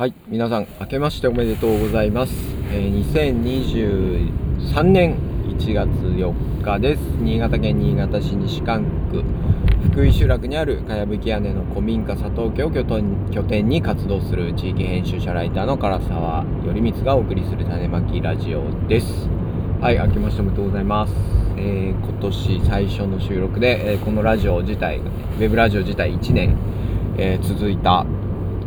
[0.00, 2.32] はい、皆さん、明けましておめでとうございます。
[2.72, 7.00] えー、2023年1月4日です。
[7.20, 8.82] 新潟県新潟市西館
[9.12, 9.22] 区
[9.92, 12.82] 福井集落にあるかやぶき屋根の古民家佐藤家を拠
[13.42, 19.28] 点に活動する地域編集者ライターの唐沢頼光がお送りする種まきラジオです。
[19.82, 21.12] はい、明けましておめでとうございます。
[21.58, 26.56] えー、今年最初の収録で、えー、このラジオ自体がね、ウェブラジオ自体1年、
[27.18, 28.06] えー、続いた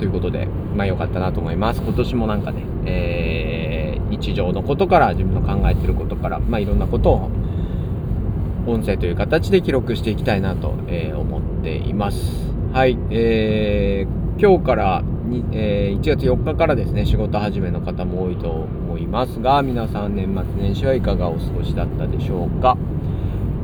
[0.04, 1.82] ということで、まあ良かったなと思います。
[1.82, 7.32] 今年もなんかね、えー、日常のことから自分の考えてることから、まあいろんなことを
[8.68, 12.52] 音声という形で記録していきたいなと、えー、思っています。
[12.74, 22.78] はい、えー、今日からに、えー、1月4日からですね、仕事始めの方も多いと思いますが、皆さん年末年始はいかがお過ごしだったでしょうか。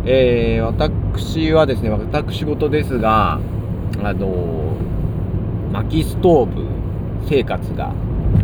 [0.06, 3.42] えー、私はですね、私事ですが、
[4.02, 4.70] あの
[5.72, 6.66] 薪ストーブ
[7.28, 7.94] 生活が、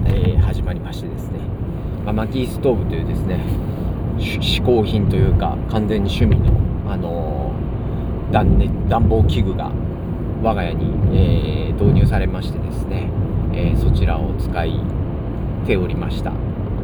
[0.05, 1.39] えー、始まりましてですね、
[2.05, 3.39] まあ、薪ストーブというですね
[4.17, 9.71] 嗜好品というか完全に趣味の、あのー、暖,、熱、暖房器具が
[10.43, 10.85] 我が家に、
[11.17, 13.09] えー、導入されましてですね、
[13.53, 14.79] えー、そちらを使い
[15.65, 16.31] ておりました。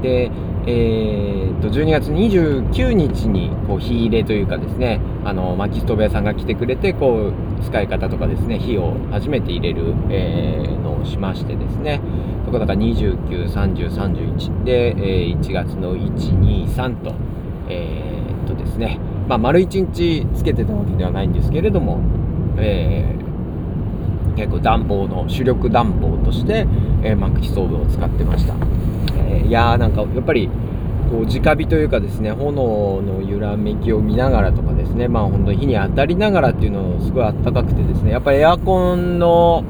[0.02, 0.32] で
[0.68, 12.00] えー、と12月29日にこう火入れというかですねあの薪ストーブ屋さんが来てくれてこう使い方とかですね火を初めて入れる、えー、のをしましてですね。
[12.46, 17.16] とかだから293031で、えー、1月の123と
[17.70, 19.00] えー、っとですね。
[19.28, 22.02] まあ丸1日つけてたわけではないんですけれども、
[22.58, 26.68] えー、結構暖房の主力暖房として、
[27.04, 28.70] えー、薪ストーブを使ってました。
[29.40, 30.50] えー、いやーなんかやっぱり
[31.10, 39.64] こう直火というかですね炎の揺らめきを見ながらとかですねまあ本当に火に当たりながらっていうのすごいあったかくてですねやっぱりエアコンの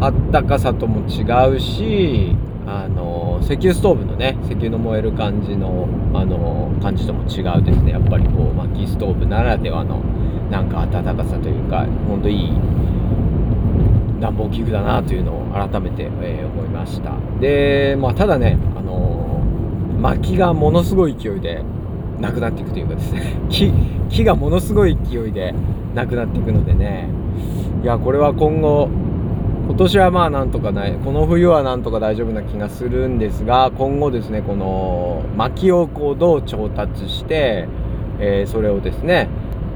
[0.00, 1.24] あったかさとも違
[1.56, 9.98] うしあの石油ストーブのね石油の燃える感じのあの感じとも違うですねやっぱりこう薪ストーブならではの
[10.50, 12.52] なんか暖かさというか本当いい
[14.20, 17.16] 暖房器具だなというのを改めて、えー、思いました。
[17.40, 18.58] でまあただね、
[20.00, 21.62] 薪がものすごい勢いで
[22.18, 23.34] なくなっていくというかですね。
[23.48, 23.72] 木
[24.08, 25.54] 木がものすごい勢いで
[25.94, 27.08] なくなっていくのでね。
[27.82, 28.88] いやこれは今後
[29.70, 37.68] 今年はまあなんとかないこの冬はなんとか大丈夫な気がするんですが今後ですねこの薪をこうどう調達して、
[38.18, 39.28] えー、それをですね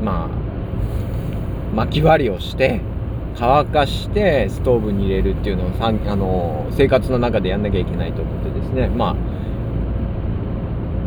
[0.02, 2.80] まあ薪割りをして
[3.36, 9.16] 乾かしてストーブに入れるっていうのをあの生活の中でやんなきゃいけないと思ってですねまあ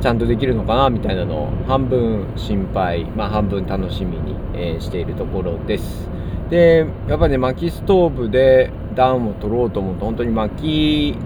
[0.02, 6.10] ちゃんとできるのかなみたいなのを半分心配、まあ、半分楽しみに、えー、しているところです。
[6.50, 11.18] でやっぱね薪ストーブで暖を取ろうと思うと本当に薪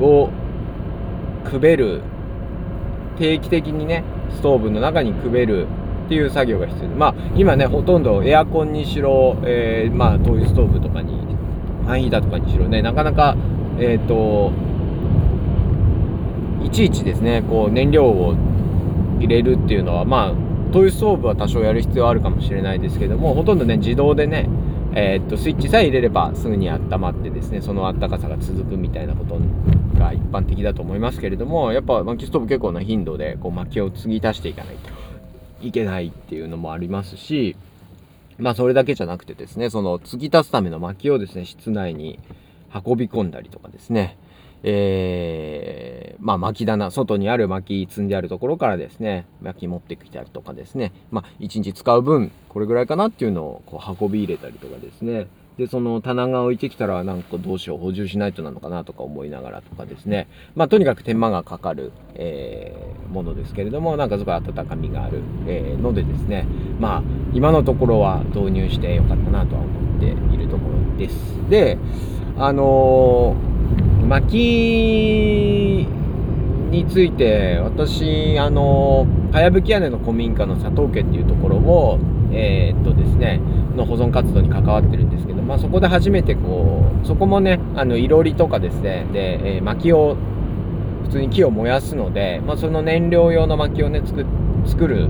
[0.00, 0.30] を
[1.44, 2.00] くべる
[3.18, 5.66] 定期的にねストーブの中にくべる
[6.04, 6.88] っていう作業が必要。
[6.88, 11.14] で、まあ、今ね、ほとんどエアコンにしろ、えー、まあ、灯油ストーブとかに、
[11.84, 13.36] ファンヒーターとかにしろね、なかなか、
[13.78, 14.52] えっ、ー、と、
[16.64, 18.34] いちいちですね、こう、燃料を
[19.18, 20.34] 入れるっていうのは、まあ、
[20.72, 24.48] 灯油ストーブは多少やる必要あるかもしれないですけども、ほとんどね、自動でね、
[24.96, 29.38] えー、っと、スイッチさえ入れればすぐに温まってですね、その温かさが続くみたいなこと
[29.98, 35.04] が一般的だと思いますけれども、やっぱ薪ストーブ結構な頻度で、こう、薪を継ぎ足していかないと。
[35.66, 37.56] いけないっていうのもありますし、
[38.38, 42.18] まあそれだけじゃなくてですね、その継ぎ足すための薪をですね、室内に
[42.74, 44.16] 運び込んだりとかですね、
[44.66, 60.26] えー、まあ薪棚、外にある薪積んであるところからですね、薪持ってきたりとかですね、まあ1日使う分、これぐらいかなっていうのをこう運び入れたりとかですね、で、その棚が置いてきたら、なんかどうしよう、補充しないとなのかなとか思いながらとかですね。
[60.56, 66.46] まあ、とにかく手間がかかる、えー、ものですけれども、なんかすごい温かみがある、えー、のでですね。
[66.80, 67.02] まあ、
[67.32, 71.16] 今のところは導入してよかったなとは思っているところです。
[71.48, 71.78] で、
[72.36, 73.53] あのー、
[74.04, 75.86] 薪
[76.70, 81.98] について、私、あのー、かやぶき屋根の古民家の佐藤家っていうところを、
[82.32, 83.40] えー、っとですね、
[83.76, 90.16] の保存活動に関わってるんですけど、まあ、そこで初めてこうそこもねあのいろりとかですねで、えー、薪を
[91.04, 94.24] 普通に木を燃やすので、まあ、その燃料用の薪をね作
[94.66, 95.08] 作る、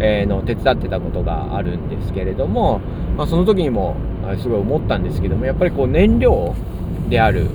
[0.00, 2.80] えー、のを手伝ってたことがあるんですけれども、
[3.16, 3.96] まあ、その時にも
[4.42, 6.54] すごい思ったんですけどもやっぱりこう燃料
[7.08, 7.48] である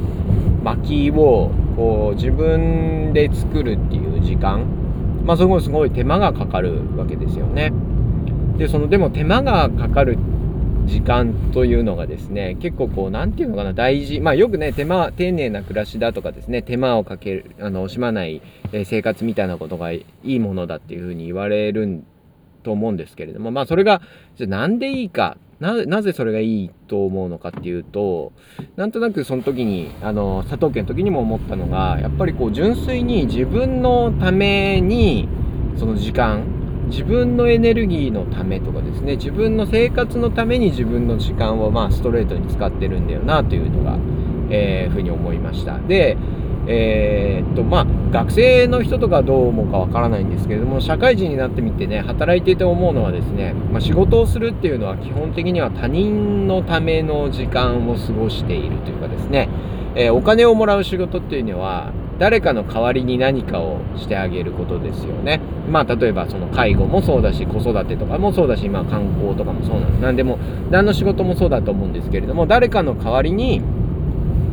[0.63, 4.65] 薪をこう自分で作るっていう時間
[5.25, 7.71] まあそこすごい手間がかかるわけですよね。
[8.57, 10.17] でそのでも手間がかかる
[10.85, 18.41] 時間というのがですね結構こう何て言うのかな大事まあよくね手間丁寧な暮らしだとかですね手間をかけるあの惜しまない
[18.85, 22.03] 生活みたいなことがいいものだっていうふうに言われる
[22.63, 24.01] と思うんですけれどもまあそれが
[24.35, 28.33] じゃあなでいいかなぜそれがいいと思うのかっていうと
[28.75, 35.29] なんとなくその時にあの佐藤家の時にも思ったのがやっぱりこう純粋に自分のために
[35.77, 36.43] その時間
[36.89, 43.97] 自分のエネルギーのためとかですね自分の生活のために自分の時間をまあストレートに使ってるんだよなというのが、
[44.49, 45.79] えー、ふうに思いました。
[45.79, 46.17] で
[46.67, 59.49] えー、っとまあ学生の人とかどう思うかわからないんですけれども社会人になってみてね働いていて思うのはですね、まあ、仕事をするっていうのは基本的には他人のための時間を過ごしているというかですね、
[59.95, 65.41] えー、お金をもらう仕事っていうのは誰かの代わりに何かをしてあげることですよね。
[65.69, 70.37] まあ例えばその介護もそうだし子育てとかもそうだしまあ観光とかもそうなの何でも
[70.69, 73.61] 何の仕事もそうだと思うんですけれども誰かの代わりに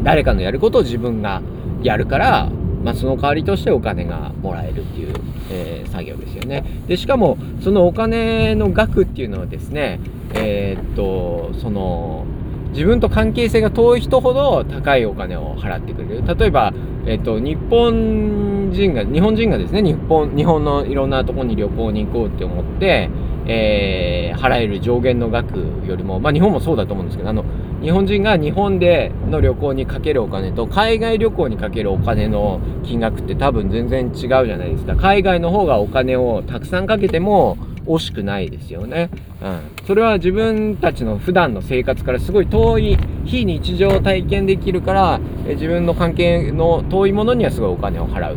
[0.03, 1.43] 誰かのやることを自分が
[1.83, 2.51] やるから、
[2.85, 5.15] まあ、その代わりとしてお金がもらえるっていう、
[5.51, 6.65] えー、作業ですよね。
[6.87, 10.01] でしかもそのお金の額っていうのはですね
[10.35, 12.25] えー、っとその
[12.73, 16.73] 自分と関係性が遠い人ほど高いお金を払ってくれる例えば、
[17.07, 23.11] えっと、日本人が日本人がですね日本日本のいろんなとこに旅行に行こうって思って、
[23.47, 27.45] えー、払える上限の額よりも、まあ、日本もそうだと思うんですけどあの
[27.83, 34.97] 日本人が日本での旅行にかけるお金と海外旅行にかけるお金の金額って多分全然違うじゃないですか。
[34.97, 37.57] 海外の方がお金をたくさんかけても
[37.87, 39.11] 惜しくないですよね、
[39.43, 48.37] うん、それは自分たちの普段の生活からすごい遠い非日常を体験できるから自分の関係の遠いものにはすごいお金を払う。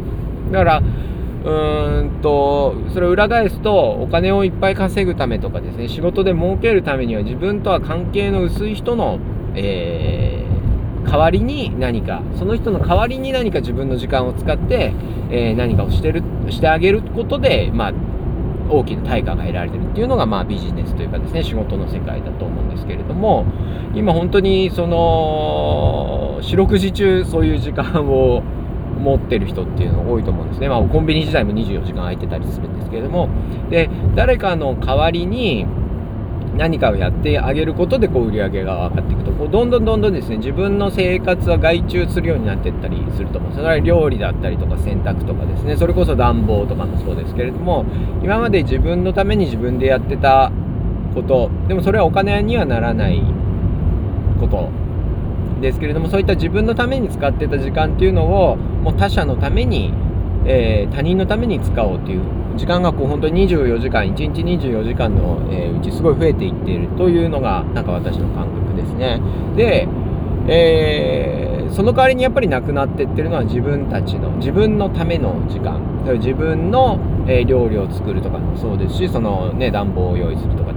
[0.51, 0.81] だから
[1.43, 9.19] うーんとそれを裏返すとお金をいっぱい稼ぐためとかですね仕事で儲けるためには自分とは関係の薄い人の、
[9.55, 14.93] えー、代わりに何かその人の代わりに何か自分の時間を使って、
[15.29, 17.93] えー、何かをしてるしてあげることで、まあ、
[18.69, 23.45] 大きな対価が得られてるっていうのが、まあ、ビジネスというかですね仕事の世界だと思うんですけれども
[23.93, 28.41] 今本当にその四六時中そういう時間を
[29.03, 30.69] 持ってる人っていうの多いと思うんですね。
[30.69, 33.29] まあ、コンビニ自体も24時間空いてたりするんですけれども、
[33.69, 35.65] で、誰かの代わりに
[36.57, 43.53] 何かをやってあげることでこう売り上げが上がっていくと、こうどんどんどんどんですね、自分の生活は外注するようになっていったりすると思う。
[43.53, 47.85] それは料理だったりとか洗濯とかですね、それこそ暖房とかもそうですけれども、
[48.23, 50.51] 今まで自分のために自分でやってた
[51.13, 53.21] こと、でもそれはお金にはならない
[54.39, 54.69] こと
[55.61, 59.93] ですけれどもそういった自分のために使ってた時間っていうのをもう他者のために、
[60.45, 62.21] えー、他人のために使おうという
[62.55, 69.19] 時間がこう本当に24時間1日24時間の、え、うちすごい増えていっているというのがなんか私の感覚ですね。
[69.55, 69.87] で、
[70.47, 75.81] えー、その代わりにやっぱりなくなっていってるのは自分たちの自分のための時間。
[76.19, 80.72] 自分の、え、料理を作るとかもそうですしそのね暖房を用意するとか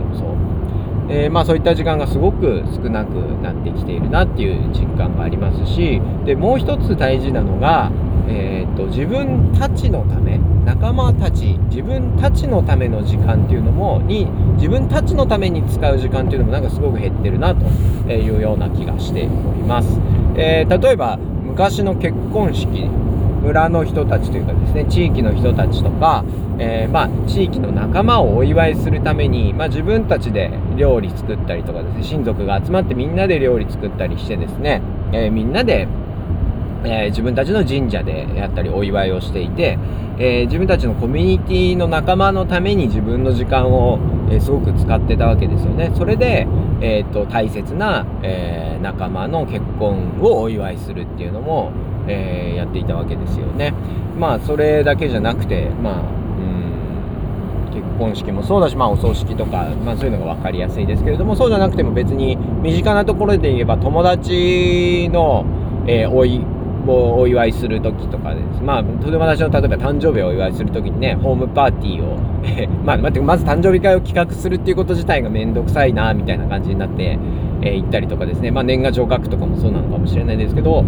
[1.09, 3.11] えー、まあ、そういった時間がすごく少なく
[3.43, 7.93] なってきているなっていう実感がありますしでもう一つ大事なのが、
[8.29, 14.27] えーと、自分たちのため仲間たち自分たちのための時間っていうのもに
[14.57, 17.65] 自分たちのために使う時間っていうのもなんかすごく減ってるなと
[18.11, 19.89] いうような気がしております、
[20.37, 22.91] えー、例えば昔の結婚式
[23.47, 26.25] 村の人たちというかですね地域の人たちとか、
[26.59, 34.81] えー、まあ、地域の仲間をお祝いするために、まあ、自分たちで料理作ったりとかですね親族が集まってみんなで料理作ったりしてですね、
[35.13, 35.87] えー、みんなで、
[36.85, 39.79] えー、自分たちの神社でやったりお祝いをしていて、
[40.19, 43.99] え自分たちのコミュニティの仲間のために自分の時間を、
[44.31, 46.47] えすごく使ってたわけですよねそれで、
[46.81, 51.73] えーと、大切な、え仲間の結婚をお祝いするっていうのも
[52.09, 53.75] え、やっていたわけですよね。
[54.19, 56.26] まあそれだけじゃなくてまあ
[57.77, 65.45] 結婚式もそうだし、まあ、お葬式とか、まあ、そういうのが分かりやすいですけれどもそうじゃなくても別に身近なところで言えば友達の、
[65.87, 66.41] えー、おい
[66.87, 68.63] をお祝いする時とかです。
[68.63, 72.17] まあ、友達の例えば誕生日をお祝いする時にね、ホームパーティーを、
[72.47, 77.19] えまあ、待って、まず誕生日会を企画するっていうこと自体がめんどくさいな、みたいな感じになって、
[77.63, 80.85] えー、行ったりとかですね、まあ、年賀状書くとかもそうなのかもしれないですけど、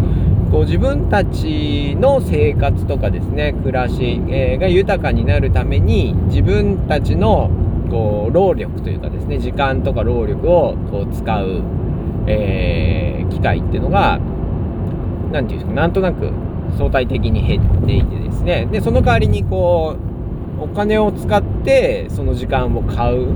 [0.51, 7.49] こう自分たちの生活とかですね暮らし、えが豊かになるために自分たちの
[7.89, 11.63] こう労力というかですね時間とか労力をこう使う、
[12.27, 14.19] えー、機会っていうのが
[15.31, 16.31] 何て言うんですかなんとなく
[16.77, 19.97] 相対的に減っていてですねでその代わりにこ
[20.59, 23.35] うお金を使ってその時間を買う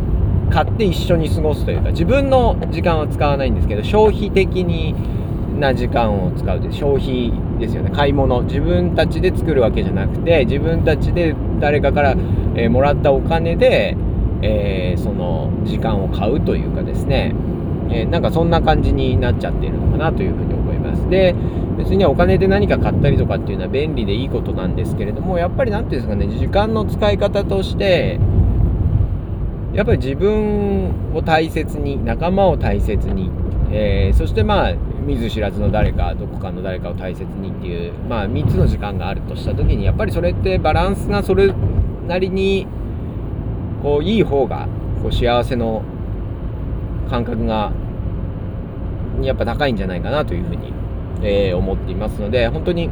[0.51, 4.93] 買って一緒に過ごすというか自分の時間は使わないんですけど消費的に
[5.60, 7.91] な時間を使うで消費ですよね。
[7.91, 8.41] 買い物。
[8.43, 12.12] 自分たちで作るわけじゃなくて自分たちで誰かから、
[12.55, 13.95] えー、もらったお金で、
[14.41, 17.33] えー、その時間を買うというかですね、
[17.89, 21.10] えー、なんかそんな感じになっちゃってるのかなというふうに思います。
[21.10, 21.36] で
[21.77, 28.19] 別にお金で何か買ったりとかっていうのは便利でいいことなんですけれどもやっぱり何ていうんですかね時間の使い方として
[29.74, 33.31] やっぱり自分を大切に仲間を大切に、
[33.75, 41.51] えー、そしてまあ見ず知らずの誰かどこかの誰かを大切にっていう、まあ、3つの時間があるとした時にやっぱりそれってバランスがそれ
[42.08, 42.68] なりに
[43.82, 44.68] こういい方が
[45.01, 45.84] こう幸せの
[47.10, 47.74] 感覚が
[49.22, 50.72] やっぱ高いんじゃないかなというふうに、
[51.24, 52.92] えー、思っていますので本当に、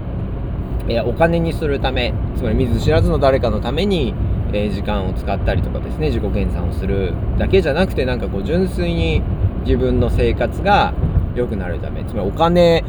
[0.89, 4.15] えー、お金にするためつまり見ず知らずの誰かのために、
[4.51, 9.21] え、時間を使ったりとかですね自己研鑽をするだけじゃなくてなんかこう純粋に
[9.65, 10.93] 自分の生活が
[11.35, 12.83] 良くなるためつまりお金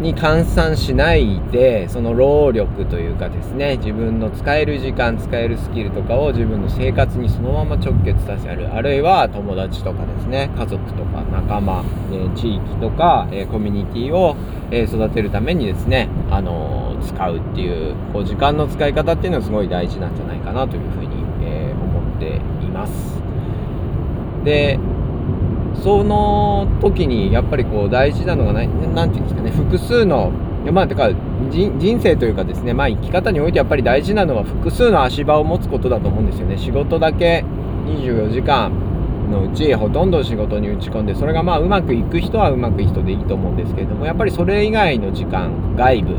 [0.00, 14.36] に換算しないでその労力というかですね自分の使える時間使えるスキルとかを自分の生活にそのまま直結させるあるいは友達とかですね家族とか仲間、えー、地域とか、えー、コミュニティを、
[14.70, 21.08] えー、育てるためにですね、あの使うっていうこう時間の使い方っていうのはすごい大事なんじゃないかなというふうに、
[21.42, 22.40] え思って。
[24.44, 24.78] で
[25.82, 30.30] その時にやっぱりこう大事なのが何て言うんですかね複数の
[30.72, 31.10] まあてか
[31.50, 36.58] 人生というかですねまあ生き方においてやっぱり大事なのは複数の足場を持つことだと思うんですよね。
[36.58, 37.44] 仕事だけ
[37.86, 38.70] 24時間
[39.30, 46.16] のうちほとんど仕事に打ち込んでそれがまあうまくいく人はうまくいく人でいいと思うんですけれどもやっぱりそれ以外の時間外部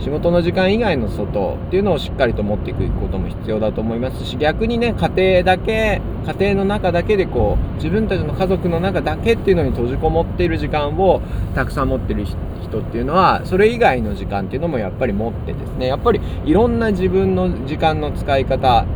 [0.00, 11.22] 仕事の時間以外の外っていうのをしっかりと持っていくことも必要だと思いますし逆にね家庭だけ家庭の中だけでこう自分たちの家族の中だけっていうのに閉じこもっている時間を
[11.54, 18.86] たくさん持ってる人っていうのはそれ以外の時間っていうのもやっぱり持ってですねやっぱりいろんな自分の時間の使い方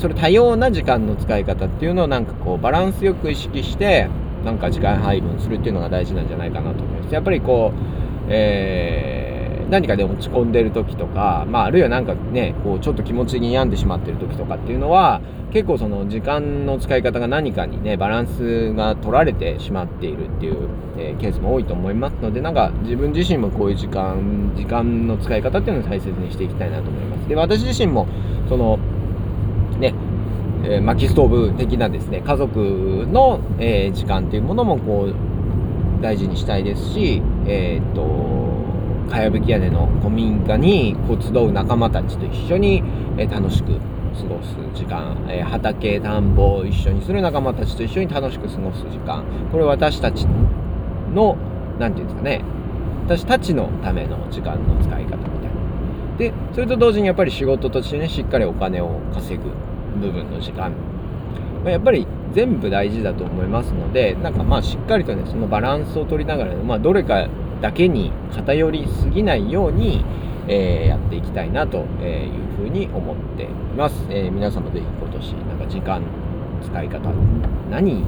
[0.00, 4.08] それ多様な時間の使い方っていうのをなんかこうバランスよく意識して
[4.44, 7.14] なんか時間配分するっていうのが大事なんじゃないかなと思います。
[7.14, 9.25] やっぱりこう、えー
[9.70, 15.20] 何かで落ち込んでる時とか、まあ、あるいはなんかねこうちょっと気持ちに病んでしまってる時とかっていうのは
[15.52, 20.68] 結構その時間の使い方が何かにねバランスが取られてしまっているっていう、
[20.98, 27.28] えー、ケースも多いと思いますのでなんか自分自身もこういう時間時間の使い方っていうのを大切にしていきたいなと思います。
[27.28, 28.06] で私自身も
[28.48, 28.78] その
[29.78, 29.94] ね
[30.64, 38.55] え、薪ストーブ的なですね家族の、えー、時間っていうものもこう大事にしたいですしえっ、と
[39.08, 42.82] かやぶき屋根の古民家にこう集う仲間たちと一緒に、
[43.18, 49.24] え楽しく過ごす時間、え畑田んぼを一緒にする仲間たちと一緒に楽しく過ごす時間。
[49.52, 50.26] これ私たち
[51.14, 51.36] の
[51.78, 52.44] 何て言うんですかね。
[53.06, 56.16] 私たちのための時間の使い方みたいな。
[56.18, 59.50] でそれと同時にやっぱり仕事としてねしっかりお金を稼ぐ
[60.00, 60.72] 部分の時間。
[61.64, 67.28] まやっぱり全部大事だと思いますのでなんかまあしっかりとねそのバランスを取りながら、まあ、どれか
[67.60, 70.04] だけに偏りすぎないように、
[70.48, 71.86] えー、やっていきたいなという
[72.56, 76.02] ふうに思っています、えー、皆様ぜひ今年なんか時間
[76.62, 77.10] 使い方
[77.70, 78.04] 何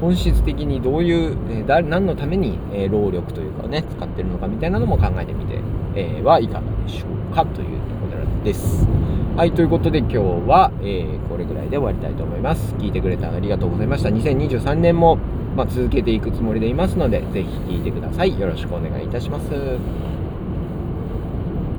[0.00, 5.60] 本質的にどういう、えー、だ何のために、えー、労力というかね使ってるのかみたいなのも考えてみて、
[5.94, 8.86] えー、はいかがでしょうかというところです。
[9.36, 12.74] はい、ということで今日は、えー、これぐらいで終わりたいと思います。
[12.74, 14.08] 聞いてくれてありがとうございました。
[14.08, 15.18] 2023年も
[15.60, 18.40] まあ、続けていくつもりでいますので、ぜひ聴いてください。
[18.40, 19.50] よろしくお願いいたします。